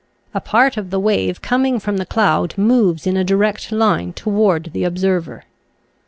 A 0.33 0.41
part 0.41 0.77
of 0.77 0.89
the 0.89 0.99
wave 0.99 1.43
coming 1.43 1.77
from 1.79 1.97
the 1.97 2.07
cloud 2.07 2.57
moves 2.57 3.05
in 3.05 3.15
a 3.15 3.23
direct 3.23 3.71
line 3.71 4.13
toward 4.13 4.71
the 4.73 4.83
observer. 4.83 5.43